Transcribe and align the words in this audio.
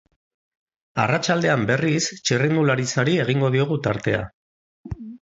Arratsaldean, 1.01 1.65
berriz, 1.71 2.01
txirrindularitzari 2.29 3.13
egingo 3.25 3.51
diogu 3.57 3.77
tartea. 3.89 4.23